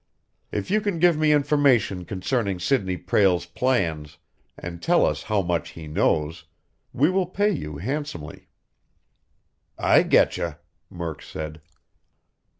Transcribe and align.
If 0.51 0.71
you 0.71 0.81
can 0.81 0.97
give 0.97 1.15
me 1.15 1.31
information 1.31 2.05
concerning 2.05 2.59
Sidney 2.59 2.97
Prale's 2.97 3.45
plans, 3.45 4.17
and 4.57 4.81
tell 4.81 5.05
us 5.05 5.21
how 5.21 5.43
much 5.43 5.73
he 5.77 5.85
knows, 5.87 6.45
we 6.91 7.11
will 7.11 7.27
pay 7.27 7.51
you 7.51 7.77
handsomely." 7.77 8.47
"I 9.77 10.01
getcha," 10.01 10.57
Murk 10.89 11.21
said. 11.21 11.61